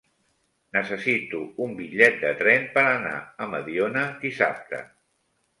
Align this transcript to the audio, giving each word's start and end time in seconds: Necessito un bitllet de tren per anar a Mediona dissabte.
Necessito 0.77 1.41
un 1.67 1.75
bitllet 1.83 2.17
de 2.23 2.33
tren 2.41 2.65
per 2.79 2.87
anar 2.95 3.15
a 3.47 3.51
Mediona 3.55 4.07
dissabte. 4.25 4.85